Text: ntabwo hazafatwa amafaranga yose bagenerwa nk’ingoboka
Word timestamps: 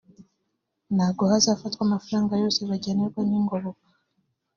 ntabwo 0.95 1.23
hazafatwa 1.31 1.81
amafaranga 1.87 2.33
yose 2.43 2.59
bagenerwa 2.69 3.19
nk’ingoboka 3.27 3.87